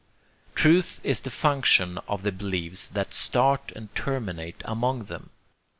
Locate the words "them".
5.03-5.29